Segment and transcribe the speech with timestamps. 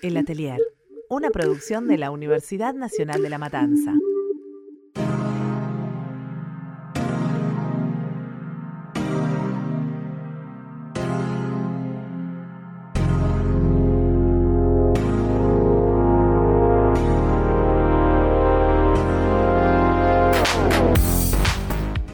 [0.00, 0.60] El Atelier,
[1.08, 3.94] una producción de la Universidad Nacional de La Matanza.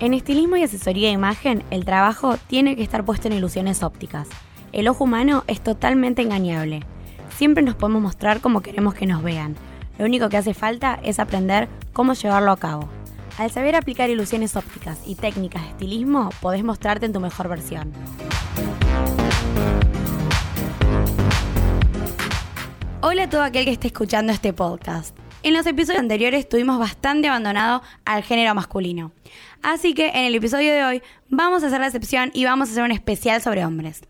[0.01, 4.29] En estilismo y asesoría de imagen, el trabajo tiene que estar puesto en ilusiones ópticas.
[4.73, 6.81] El ojo humano es totalmente engañable.
[7.37, 9.57] Siempre nos podemos mostrar como queremos que nos vean.
[9.99, 12.89] Lo único que hace falta es aprender cómo llevarlo a cabo.
[13.39, 17.93] Al saber aplicar ilusiones ópticas y técnicas de estilismo, podés mostrarte en tu mejor versión.
[23.01, 25.17] Hola a todo aquel que esté escuchando este podcast.
[25.43, 29.11] En los episodios anteriores tuvimos bastante abandonado al género masculino.
[29.61, 32.73] Así que en el episodio de hoy vamos a hacer la excepción y vamos a
[32.73, 34.03] hacer un especial sobre hombres.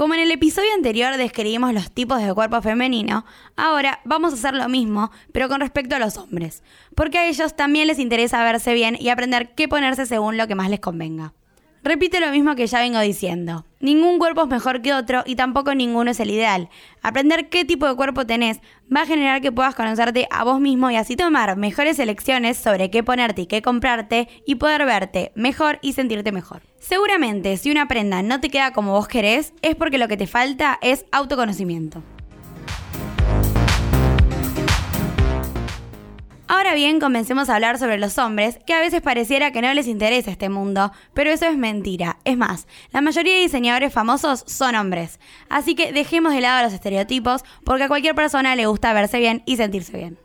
[0.00, 4.54] Como en el episodio anterior describimos los tipos de cuerpo femenino, ahora vamos a hacer
[4.54, 6.62] lo mismo, pero con respecto a los hombres,
[6.94, 10.54] porque a ellos también les interesa verse bien y aprender qué ponerse según lo que
[10.54, 11.34] más les convenga.
[11.82, 13.64] Repite lo mismo que ya vengo diciendo.
[13.80, 16.68] Ningún cuerpo es mejor que otro y tampoco ninguno es el ideal.
[17.02, 18.60] Aprender qué tipo de cuerpo tenés
[18.94, 22.90] va a generar que puedas conocerte a vos mismo y así tomar mejores elecciones sobre
[22.90, 26.60] qué ponerte y qué comprarte y poder verte mejor y sentirte mejor.
[26.78, 30.26] Seguramente si una prenda no te queda como vos querés es porque lo que te
[30.26, 32.02] falta es autoconocimiento.
[36.52, 39.86] Ahora bien, comencemos a hablar sobre los hombres, que a veces pareciera que no les
[39.86, 42.18] interesa este mundo, pero eso es mentira.
[42.24, 45.20] Es más, la mayoría de diseñadores famosos son hombres.
[45.48, 49.44] Así que dejemos de lado los estereotipos, porque a cualquier persona le gusta verse bien
[49.46, 50.18] y sentirse bien.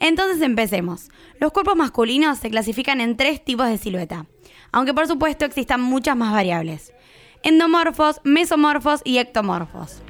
[0.00, 1.08] Entonces empecemos.
[1.38, 4.26] Los cuerpos masculinos se clasifican en tres tipos de silueta,
[4.72, 6.92] aunque por supuesto existan muchas más variables.
[7.42, 10.02] Endomorfos, mesomorfos y ectomorfos.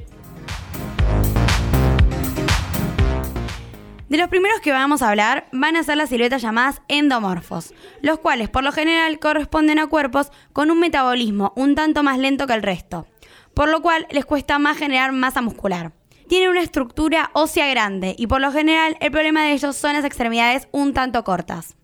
[4.11, 8.19] De los primeros que vamos a hablar van a ser las siluetas llamadas endomorfos, los
[8.19, 12.51] cuales por lo general corresponden a cuerpos con un metabolismo un tanto más lento que
[12.51, 13.07] el resto,
[13.53, 15.93] por lo cual les cuesta más generar masa muscular.
[16.27, 20.03] Tienen una estructura ósea grande y por lo general el problema de ellos son las
[20.03, 21.77] extremidades un tanto cortas.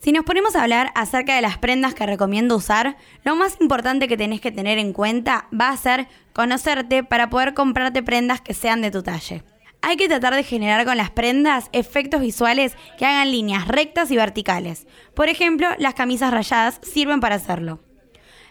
[0.00, 4.08] Si nos ponemos a hablar acerca de las prendas que recomiendo usar, lo más importante
[4.08, 8.52] que tenés que tener en cuenta va a ser conocerte para poder comprarte prendas que
[8.52, 9.44] sean de tu talle
[9.82, 14.16] hay que tratar de generar con las prendas efectos visuales que hagan líneas rectas y
[14.16, 14.86] verticales.
[15.14, 17.80] Por ejemplo, las camisas rayadas sirven para hacerlo.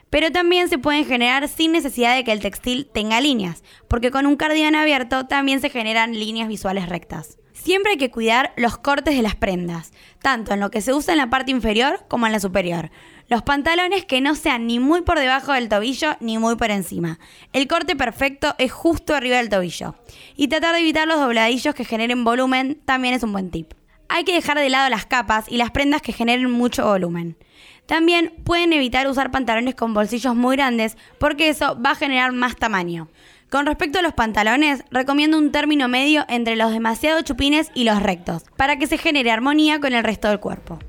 [0.09, 4.25] Pero también se pueden generar sin necesidad de que el textil tenga líneas, porque con
[4.25, 7.37] un cardigan abierto también se generan líneas visuales rectas.
[7.53, 11.13] Siempre hay que cuidar los cortes de las prendas, tanto en lo que se usa
[11.13, 12.91] en la parte inferior como en la superior.
[13.31, 17.17] Los pantalones que no sean ni muy por debajo del tobillo ni muy por encima.
[17.53, 19.95] El corte perfecto es justo arriba del tobillo.
[20.35, 23.71] Y tratar de evitar los dobladillos que generen volumen también es un buen tip.
[24.09, 27.37] Hay que dejar de lado las capas y las prendas que generen mucho volumen.
[27.85, 32.57] También pueden evitar usar pantalones con bolsillos muy grandes porque eso va a generar más
[32.57, 33.07] tamaño.
[33.49, 38.03] Con respecto a los pantalones, recomiendo un término medio entre los demasiado chupines y los
[38.03, 40.79] rectos, para que se genere armonía con el resto del cuerpo.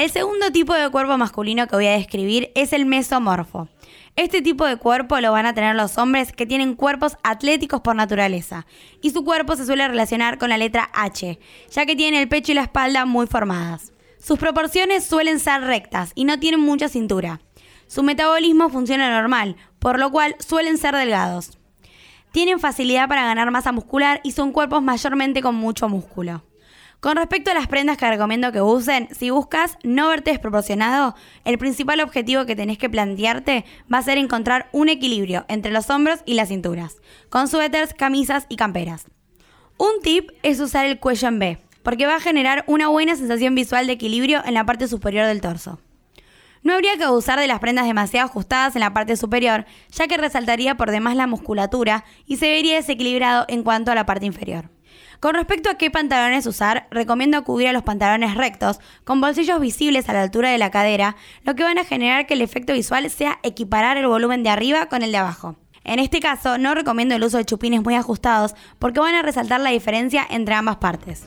[0.00, 3.68] El segundo tipo de cuerpo masculino que voy a describir es el mesomorfo.
[4.16, 7.94] Este tipo de cuerpo lo van a tener los hombres que tienen cuerpos atléticos por
[7.94, 8.64] naturaleza,
[9.02, 11.38] y su cuerpo se suele relacionar con la letra H,
[11.70, 13.92] ya que tienen el pecho y la espalda muy formadas.
[14.18, 17.42] Sus proporciones suelen ser rectas y no tienen mucha cintura.
[17.86, 21.58] Su metabolismo funciona normal, por lo cual suelen ser delgados.
[22.32, 26.42] Tienen facilidad para ganar masa muscular y son cuerpos mayormente con mucho músculo.
[27.00, 31.14] Con respecto a las prendas que recomiendo que usen, si buscas no verte desproporcionado,
[31.46, 35.88] el principal objetivo que tenés que plantearte va a ser encontrar un equilibrio entre los
[35.88, 36.98] hombros y las cinturas,
[37.30, 39.06] con suéteres, camisas y camperas.
[39.78, 43.54] Un tip es usar el cuello en B, porque va a generar una buena sensación
[43.54, 45.80] visual de equilibrio en la parte superior del torso.
[46.62, 50.18] No habría que abusar de las prendas demasiado ajustadas en la parte superior, ya que
[50.18, 54.68] resaltaría por demás la musculatura y se vería desequilibrado en cuanto a la parte inferior.
[55.20, 60.08] Con respecto a qué pantalones usar, recomiendo acudir a los pantalones rectos, con bolsillos visibles
[60.08, 61.14] a la altura de la cadera,
[61.44, 64.86] lo que van a generar que el efecto visual sea equiparar el volumen de arriba
[64.86, 65.56] con el de abajo.
[65.84, 69.60] En este caso, no recomiendo el uso de chupines muy ajustados porque van a resaltar
[69.60, 71.26] la diferencia entre ambas partes.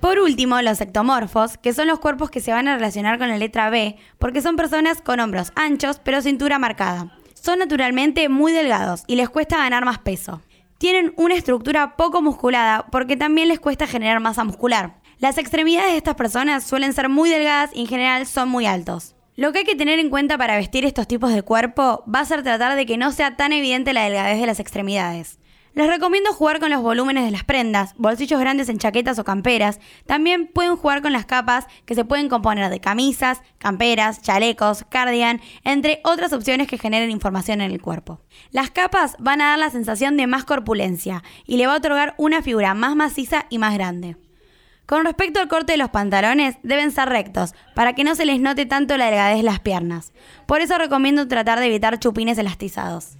[0.00, 3.38] Por último, los ectomorfos, que son los cuerpos que se van a relacionar con la
[3.38, 7.17] letra B, porque son personas con hombros anchos pero cintura marcada.
[7.42, 10.42] Son naturalmente muy delgados y les cuesta ganar más peso.
[10.78, 15.00] Tienen una estructura poco musculada porque también les cuesta generar masa muscular.
[15.18, 19.14] Las extremidades de estas personas suelen ser muy delgadas y en general son muy altos.
[19.36, 22.24] Lo que hay que tener en cuenta para vestir estos tipos de cuerpo va a
[22.24, 25.38] ser tratar de que no sea tan evidente la delgadez de las extremidades.
[25.78, 29.78] Les recomiendo jugar con los volúmenes de las prendas, bolsillos grandes en chaquetas o camperas.
[30.06, 35.40] También pueden jugar con las capas que se pueden componer de camisas, camperas, chalecos, cardigan,
[35.62, 38.18] entre otras opciones que generen información en el cuerpo.
[38.50, 42.16] Las capas van a dar la sensación de más corpulencia y le va a otorgar
[42.18, 44.16] una figura más maciza y más grande.
[44.84, 48.40] Con respecto al corte de los pantalones, deben ser rectos, para que no se les
[48.40, 50.12] note tanto la delgadez de las piernas.
[50.46, 53.16] Por eso recomiendo tratar de evitar chupines elastizados.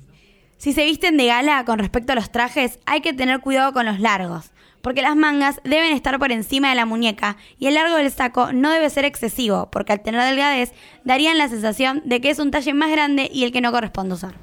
[0.58, 3.86] Si se visten de gala con respecto a los trajes, hay que tener cuidado con
[3.86, 4.50] los largos,
[4.82, 8.52] porque las mangas deben estar por encima de la muñeca y el largo del saco
[8.52, 10.72] no debe ser excesivo, porque al tener delgadez
[11.04, 14.16] darían la sensación de que es un talle más grande y el que no corresponde
[14.16, 14.34] usar.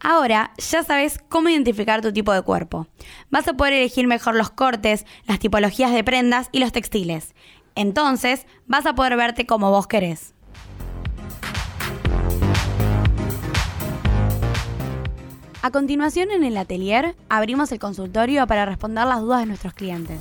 [0.00, 2.88] Ahora ya sabes cómo identificar tu tipo de cuerpo.
[3.30, 7.36] Vas a poder elegir mejor los cortes, las tipologías de prendas y los textiles.
[7.76, 10.34] Entonces vas a poder verte como vos querés.
[15.62, 20.18] A continuación en el atelier abrimos el consultorio para responder las dudas de nuestros clientes.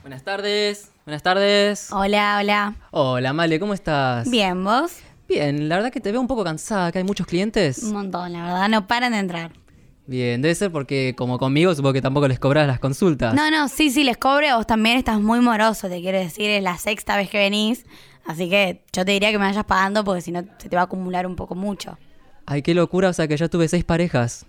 [0.00, 1.92] Buenas tardes, buenas tardes.
[1.92, 2.74] Hola, hola.
[2.90, 4.30] Hola, Male, ¿cómo estás?
[4.30, 4.92] Bien, ¿vos?
[5.28, 7.82] Bien, la verdad que te veo un poco cansada, que hay muchos clientes.
[7.82, 9.52] Un montón, la verdad, no paran de entrar.
[10.06, 13.34] Bien, debe ser porque como conmigo supongo que tampoco les cobras las consultas.
[13.34, 16.62] No, no, sí, sí, les cobre, vos también estás muy moroso, te quiero decir, es
[16.62, 17.84] la sexta vez que venís.
[18.24, 20.82] Así que yo te diría que me vayas pagando porque si no se te va
[20.82, 21.98] a acumular un poco mucho.
[22.46, 24.46] Ay, qué locura, o sea que ya tuve seis parejas.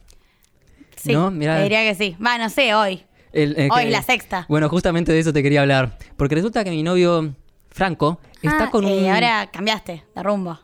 [0.95, 1.31] Sí, ¿No?
[1.31, 1.57] Mirá.
[1.57, 2.15] te diría que sí.
[2.23, 3.03] Va, no sé, hoy.
[3.31, 4.45] El- eh, Hoy que- es la sexta.
[4.47, 5.97] Bueno, justamente de eso te quería hablar.
[6.17, 7.33] Porque resulta que mi novio,
[7.71, 9.09] Franco, está Ah, con eh, un...
[9.09, 10.59] ahora cambiaste de rumbo.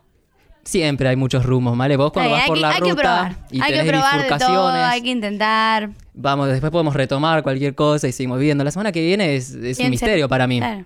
[0.63, 1.97] Siempre hay muchos rumos, ¿vale?
[1.97, 3.37] Vos cuando vas por la que, que ruta probar.
[3.49, 5.89] y hay que tenés probar de todo, hay que intentar.
[6.13, 8.63] vamos, después podemos retomar cualquier cosa y seguimos viendo.
[8.63, 10.59] La semana que viene es, un misterio para mí.
[10.59, 10.85] Claro.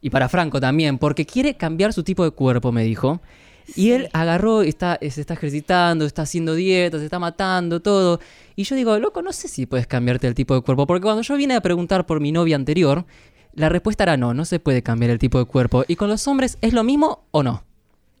[0.00, 3.20] Y para Franco también, porque quiere cambiar su tipo de cuerpo, me dijo.
[3.76, 8.20] Y él agarró, está, se está ejercitando, está haciendo dietas, se está matando, todo.
[8.56, 10.86] Y yo digo, loco, no sé si puedes cambiarte el tipo de cuerpo.
[10.86, 13.06] Porque cuando yo vine a preguntar por mi novia anterior,
[13.54, 15.84] la respuesta era no, no se puede cambiar el tipo de cuerpo.
[15.86, 17.64] ¿Y con los hombres es lo mismo o no?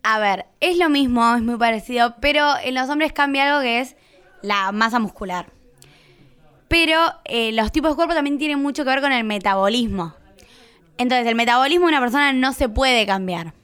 [0.02, 3.80] A ver, es lo mismo, es muy parecido, pero en los hombres cambia algo que
[3.80, 3.96] es
[4.42, 5.46] la masa muscular.
[6.68, 10.14] Pero eh, los tipos de cuerpo también tienen mucho que ver con el metabolismo.
[10.98, 13.54] Entonces, el metabolismo de una persona no se puede cambiar.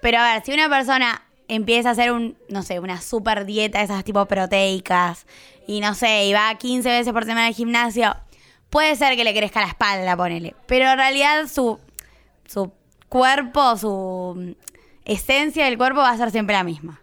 [0.00, 3.82] Pero a ver, si una persona empieza a hacer un, no sé, una super dieta,
[3.82, 5.26] esas tipo proteicas,
[5.66, 8.16] y no sé, y va 15 veces por semana al gimnasio,
[8.70, 10.54] puede ser que le crezca la espalda, ponele.
[10.66, 11.78] Pero en realidad su,
[12.46, 12.72] su
[13.08, 14.54] cuerpo, su
[15.12, 17.00] esencia del cuerpo va a ser siempre la misma.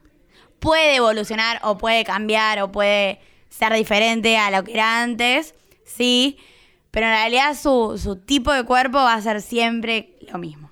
[0.60, 3.20] Puede evolucionar o puede cambiar o puede
[3.50, 5.56] ser diferente a lo que era antes,
[5.86, 6.38] sí,
[6.92, 10.72] pero en realidad su, su tipo de cuerpo va a ser siempre lo mismo.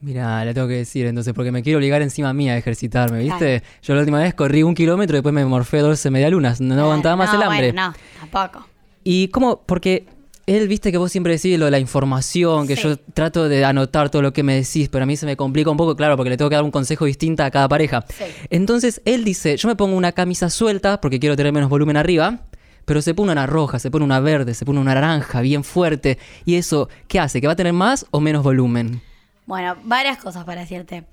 [0.00, 3.62] Mira, le tengo que decir entonces, porque me quiero obligar encima mía a ejercitarme, ¿viste?
[3.82, 6.60] Yo la última vez corrí un kilómetro y después me morfé 12 medialunas.
[6.60, 7.72] No, no aguantaba más No, el hambre.
[7.72, 8.66] Bueno, no, tampoco.
[9.02, 10.06] Y cómo, porque
[10.46, 12.82] él, viste que vos siempre decís lo de la información, que Sí.
[12.82, 15.70] yo trato de anotar todo lo que me decís, pero a mí se me complica
[15.70, 18.04] un poco, claro, porque le tengo que dar un consejo distinto a cada pareja.
[18.08, 18.24] Sí.
[18.50, 22.40] Entonces él dice, yo me pongo una camisa suelta porque quiero tener menos volumen arriba,
[22.84, 26.18] pero se pone una roja, se pone una verde, se pone una naranja, bien fuerte.
[26.44, 27.40] ¿Y eso qué hace?
[27.40, 29.02] ¿Que va a tener más o menos volumen?
[29.46, 31.04] Bueno, varias cosas para decirte.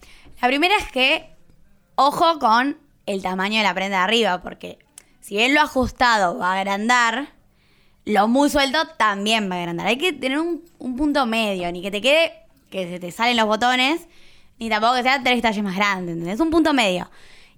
[0.41, 1.31] La primera es que,
[1.95, 4.77] ojo con el tamaño de la prenda de arriba, porque
[5.21, 7.29] si bien lo ajustado va a agrandar,
[8.05, 9.87] lo muy suelto también va a agrandar.
[9.87, 12.33] Hay que tener un, un punto medio, ni que te quede
[12.69, 14.07] que se te salen los botones,
[14.59, 16.39] ni tampoco que sea tres talles más grande, ¿entendés?
[16.39, 17.09] Un punto medio.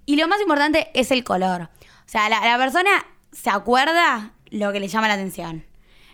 [0.06, 1.70] Y lo más importante es el color.
[1.82, 2.90] O sea, la, la persona
[3.32, 5.66] se acuerda lo que le llama la atención.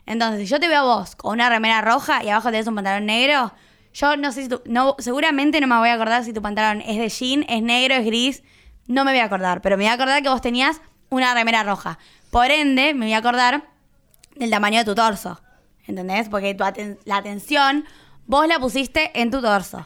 [0.05, 2.75] Entonces, si yo te veo a vos con una remera roja y abajo tenés un
[2.75, 3.51] pantalón negro,
[3.93, 6.81] yo no sé si tú, no, seguramente no me voy a acordar si tu pantalón
[6.81, 8.43] es de jean, es negro, es gris,
[8.87, 11.63] no me voy a acordar, pero me voy a acordar que vos tenías una remera
[11.63, 11.99] roja.
[12.29, 13.63] Por ende, me voy a acordar
[14.35, 15.41] del tamaño de tu torso,
[15.85, 16.29] ¿entendés?
[16.29, 16.63] Porque tu
[17.05, 17.85] la atención
[18.25, 19.85] vos la pusiste en tu torso.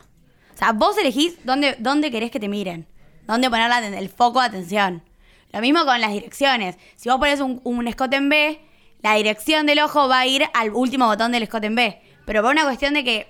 [0.54, 2.88] O sea, vos elegís dónde, dónde querés que te miren,
[3.28, 5.04] dónde poner la el foco de atención.
[5.52, 6.78] Lo mismo con las direcciones.
[6.96, 8.60] Si vos pones un, un escote en B,
[9.02, 12.02] la dirección del ojo va a ir al último botón del escote en B.
[12.26, 13.28] Pero por una cuestión de que,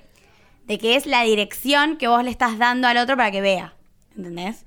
[0.65, 3.73] de que es la dirección que vos le estás dando al otro para que vea.
[4.15, 4.65] ¿Entendés?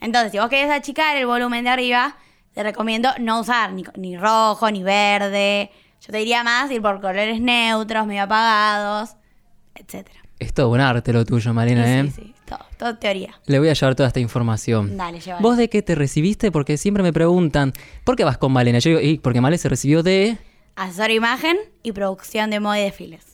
[0.00, 2.16] Entonces, si vos querés achicar el volumen de arriba,
[2.54, 5.70] te recomiendo no usar ni, ni rojo, ni verde.
[6.00, 9.16] Yo te diría más ir por colores neutros, medio apagados,
[9.74, 10.20] etcétera.
[10.38, 12.12] Es todo un arte lo tuyo, Marina, Sí, ¿eh?
[12.14, 12.34] sí, sí.
[12.46, 13.34] Todo, todo teoría.
[13.46, 14.96] Le voy a llevar toda esta información.
[14.96, 15.42] Dale, llévala.
[15.42, 16.50] ¿Vos de qué te recibiste?
[16.52, 17.72] Porque siempre me preguntan,
[18.04, 18.78] ¿por qué vas con Malena?
[18.78, 20.38] Yo digo, "Y porque Malena se recibió de...
[20.76, 23.24] Asesor imagen y producción de moda y desfiles.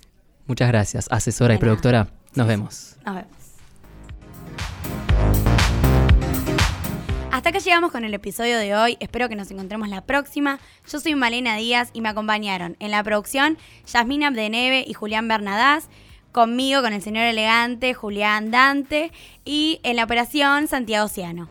[0.46, 2.08] Muchas gracias, asesora y De productora.
[2.34, 2.96] Nos vemos.
[3.04, 3.43] Nos vemos.
[7.44, 8.96] Hasta acá llegamos con el episodio de hoy.
[9.00, 10.60] Espero que nos encontremos la próxima.
[10.90, 15.90] Yo soy Malena Díaz y me acompañaron en la producción Yasmina Abdeneve y Julián Bernadás.
[16.32, 19.12] Conmigo, con el señor elegante Julián Dante.
[19.44, 21.50] Y en la operación Santiago Ciano.